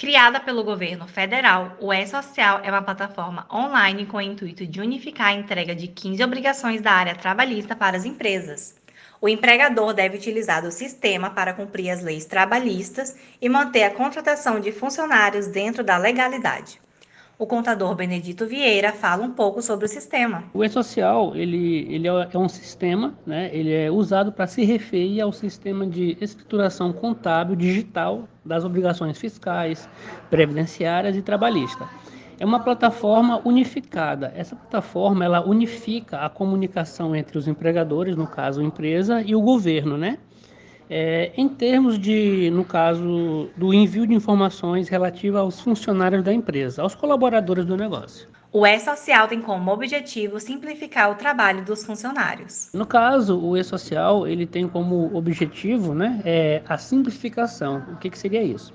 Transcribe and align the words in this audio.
Criada 0.00 0.40
pelo 0.40 0.64
governo 0.64 1.06
federal, 1.06 1.76
o 1.78 1.92
E-Social 1.92 2.60
é 2.64 2.70
uma 2.70 2.80
plataforma 2.80 3.46
online 3.52 4.06
com 4.06 4.16
o 4.16 4.20
intuito 4.22 4.66
de 4.66 4.80
unificar 4.80 5.26
a 5.26 5.34
entrega 5.34 5.74
de 5.74 5.88
15 5.88 6.24
obrigações 6.24 6.80
da 6.80 6.90
área 6.90 7.14
trabalhista 7.14 7.76
para 7.76 7.98
as 7.98 8.06
empresas. 8.06 8.76
O 9.20 9.28
empregador 9.28 9.92
deve 9.92 10.16
utilizar 10.16 10.64
o 10.64 10.72
sistema 10.72 11.28
para 11.28 11.52
cumprir 11.52 11.90
as 11.90 12.02
leis 12.02 12.24
trabalhistas 12.24 13.14
e 13.42 13.46
manter 13.46 13.82
a 13.82 13.90
contratação 13.90 14.58
de 14.58 14.72
funcionários 14.72 15.48
dentro 15.48 15.84
da 15.84 15.98
legalidade. 15.98 16.80
O 17.40 17.46
contador 17.46 17.94
Benedito 17.94 18.44
Vieira 18.44 18.92
fala 18.92 19.24
um 19.24 19.30
pouco 19.30 19.62
sobre 19.62 19.86
o 19.86 19.88
sistema. 19.88 20.44
O 20.52 20.62
e-social 20.62 21.34
ele, 21.34 21.86
ele 21.88 22.06
é 22.06 22.36
um 22.36 22.50
sistema, 22.50 23.14
né? 23.26 23.48
ele 23.50 23.72
é 23.72 23.90
usado 23.90 24.30
para 24.30 24.46
se 24.46 24.62
referir 24.62 25.22
ao 25.22 25.32
sistema 25.32 25.86
de 25.86 26.18
escrituração 26.20 26.92
contábil 26.92 27.56
digital 27.56 28.28
das 28.44 28.62
obrigações 28.62 29.16
fiscais, 29.16 29.88
previdenciárias 30.28 31.16
e 31.16 31.22
trabalhistas. 31.22 31.88
É 32.38 32.44
uma 32.44 32.60
plataforma 32.60 33.40
unificada. 33.42 34.34
Essa 34.36 34.54
plataforma 34.54 35.24
ela 35.24 35.40
unifica 35.40 36.18
a 36.18 36.28
comunicação 36.28 37.16
entre 37.16 37.38
os 37.38 37.48
empregadores, 37.48 38.16
no 38.16 38.26
caso 38.26 38.60
a 38.60 38.64
empresa, 38.64 39.22
e 39.22 39.34
o 39.34 39.40
governo, 39.40 39.96
né? 39.96 40.18
É, 40.92 41.30
em 41.36 41.48
termos 41.48 41.96
de, 41.96 42.50
no 42.50 42.64
caso, 42.64 43.48
do 43.56 43.72
envio 43.72 44.04
de 44.08 44.12
informações 44.12 44.88
relativas 44.88 45.40
aos 45.40 45.60
funcionários 45.60 46.24
da 46.24 46.34
empresa, 46.34 46.82
aos 46.82 46.96
colaboradores 46.96 47.64
do 47.64 47.76
negócio. 47.76 48.26
O 48.52 48.66
E-Social 48.66 49.28
tem 49.28 49.40
como 49.40 49.70
objetivo 49.70 50.40
simplificar 50.40 51.12
o 51.12 51.14
trabalho 51.14 51.64
dos 51.64 51.84
funcionários. 51.84 52.70
No 52.74 52.84
caso, 52.84 53.40
o 53.40 53.56
E-Social 53.56 54.26
ele 54.26 54.44
tem 54.44 54.66
como 54.66 55.16
objetivo 55.16 55.94
né, 55.94 56.20
é 56.24 56.60
a 56.68 56.76
simplificação. 56.76 57.84
O 57.92 57.96
que, 57.96 58.10
que 58.10 58.18
seria 58.18 58.42
isso? 58.42 58.74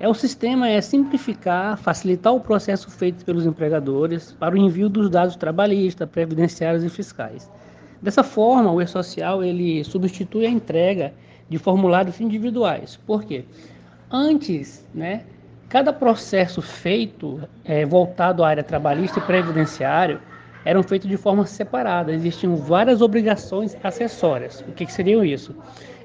É 0.00 0.08
o 0.08 0.14
sistema 0.14 0.70
é 0.70 0.80
simplificar, 0.80 1.76
facilitar 1.76 2.32
o 2.34 2.40
processo 2.40 2.90
feito 2.90 3.26
pelos 3.26 3.44
empregadores 3.44 4.32
para 4.32 4.54
o 4.54 4.58
envio 4.58 4.88
dos 4.88 5.10
dados 5.10 5.36
trabalhistas, 5.36 6.08
previdenciários 6.08 6.82
e 6.82 6.88
fiscais. 6.88 7.50
Dessa 8.00 8.22
forma, 8.22 8.72
o 8.72 8.80
E-Social 8.80 9.44
ele 9.44 9.84
substitui 9.84 10.46
a 10.46 10.50
entrega 10.50 11.12
de 11.48 11.58
formulários 11.58 12.20
individuais. 12.20 12.98
Por 13.06 13.24
quê? 13.24 13.44
Antes, 14.10 14.86
né, 14.94 15.24
cada 15.68 15.92
processo 15.92 16.62
feito 16.62 17.40
é, 17.64 17.84
voltado 17.84 18.44
à 18.44 18.48
área 18.48 18.62
trabalhista 18.62 19.18
e 19.18 19.22
previdenciário 19.22 20.20
eram 20.64 20.82
feitos 20.82 21.08
de 21.08 21.16
forma 21.16 21.46
separada. 21.46 22.12
Existiam 22.12 22.56
várias 22.56 23.00
obrigações 23.00 23.76
acessórias. 23.82 24.64
O 24.68 24.72
que, 24.72 24.84
que 24.84 24.92
seriam 24.92 25.24
isso? 25.24 25.54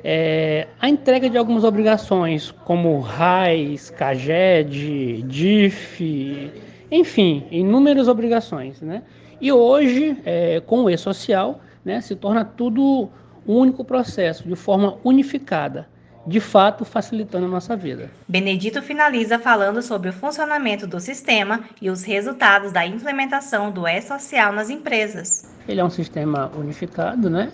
É, 0.03 0.67
a 0.79 0.89
entrega 0.89 1.29
de 1.29 1.37
algumas 1.37 1.63
obrigações, 1.63 2.51
como 2.65 2.99
RAIS, 2.99 3.89
CAGED, 3.91 5.23
DIF, 5.23 6.51
enfim, 6.91 7.45
inúmeras 7.51 8.07
obrigações. 8.07 8.81
Né? 8.81 9.01
E 9.39 9.51
hoje, 9.51 10.17
é, 10.25 10.59
com 10.59 10.83
o 10.83 10.89
E-Social, 10.89 11.59
né, 11.83 12.01
se 12.01 12.15
torna 12.15 12.45
tudo 12.45 13.09
um 13.47 13.55
único 13.57 13.83
processo, 13.83 14.47
de 14.47 14.55
forma 14.55 14.97
unificada, 15.03 15.87
de 16.25 16.39
fato 16.39 16.85
facilitando 16.85 17.45
a 17.45 17.49
nossa 17.49 17.75
vida. 17.75 18.09
Benedito 18.27 18.81
finaliza 18.81 19.39
falando 19.39 19.81
sobre 19.81 20.09
o 20.09 20.13
funcionamento 20.13 20.85
do 20.85 20.99
sistema 20.99 21.61
e 21.81 21.89
os 21.89 22.03
resultados 22.03 22.71
da 22.71 22.85
implementação 22.85 23.71
do 23.71 23.87
E-Social 23.87 24.53
nas 24.53 24.69
empresas. 24.69 25.49
Ele 25.67 25.79
é 25.79 25.83
um 25.83 25.89
sistema 25.89 26.51
unificado, 26.55 27.29
né? 27.29 27.51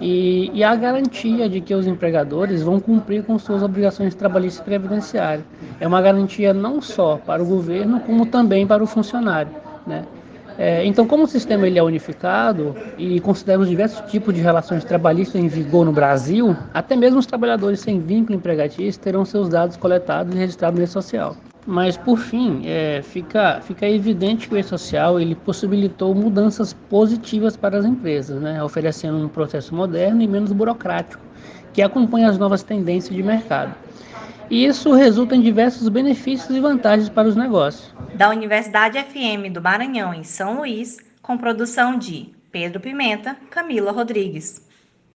E, 0.00 0.50
e 0.52 0.64
a 0.64 0.74
garantia 0.74 1.48
de 1.48 1.60
que 1.60 1.74
os 1.74 1.86
empregadores 1.86 2.62
vão 2.62 2.80
cumprir 2.80 3.22
com 3.22 3.38
suas 3.38 3.62
obrigações 3.62 4.14
trabalhistas 4.14 4.60
e 4.60 4.64
previdenciárias. 4.64 5.44
É 5.78 5.86
uma 5.86 6.02
garantia 6.02 6.52
não 6.52 6.80
só 6.80 7.18
para 7.18 7.42
o 7.42 7.46
governo, 7.46 8.00
como 8.00 8.26
também 8.26 8.66
para 8.66 8.82
o 8.82 8.86
funcionário, 8.86 9.52
né? 9.86 10.04
É, 10.58 10.84
então, 10.84 11.06
como 11.06 11.24
o 11.24 11.26
sistema 11.26 11.66
ele 11.66 11.78
é 11.78 11.82
unificado 11.82 12.76
e 12.98 13.20
considera 13.20 13.60
os 13.60 13.68
diversos 13.68 14.10
tipos 14.10 14.34
de 14.34 14.40
relações 14.40 14.84
trabalhistas 14.84 15.40
em 15.40 15.48
vigor 15.48 15.84
no 15.84 15.92
Brasil, 15.92 16.56
até 16.72 16.94
mesmo 16.94 17.18
os 17.18 17.26
trabalhadores 17.26 17.80
sem 17.80 18.00
vínculo 18.00 18.36
empregatício 18.36 19.00
terão 19.00 19.24
seus 19.24 19.48
dados 19.48 19.76
coletados 19.76 20.34
e 20.34 20.38
registrados 20.38 20.78
no 20.78 20.84
E-Social. 20.84 21.36
Mas, 21.64 21.96
por 21.96 22.18
fim, 22.18 22.62
é, 22.66 23.00
fica, 23.02 23.60
fica 23.62 23.88
evidente 23.88 24.48
que 24.48 24.54
o 24.54 24.58
E-Social 24.58 25.20
ele 25.20 25.34
possibilitou 25.34 26.14
mudanças 26.14 26.72
positivas 26.72 27.56
para 27.56 27.78
as 27.78 27.84
empresas, 27.84 28.40
né, 28.40 28.62
oferecendo 28.62 29.18
um 29.18 29.28
processo 29.28 29.74
moderno 29.74 30.22
e 30.22 30.26
menos 30.26 30.50
burocrático, 30.50 31.22
que 31.72 31.80
acompanha 31.80 32.28
as 32.28 32.36
novas 32.36 32.62
tendências 32.62 33.14
de 33.14 33.22
mercado. 33.22 33.74
E 34.50 34.64
isso 34.64 34.92
resulta 34.92 35.34
em 35.34 35.40
diversos 35.40 35.88
benefícios 35.88 36.54
e 36.54 36.60
vantagens 36.60 37.08
para 37.08 37.28
os 37.28 37.36
negócios. 37.36 37.94
Da 38.14 38.28
Universidade 38.30 38.98
FM 38.98 39.52
do 39.52 39.62
Maranhão, 39.62 40.12
em 40.12 40.22
São 40.22 40.58
Luís, 40.58 40.98
com 41.22 41.38
produção 41.38 41.98
de 41.98 42.28
Pedro 42.50 42.80
Pimenta, 42.80 43.36
Camila 43.50 43.92
Rodrigues. 43.92 44.68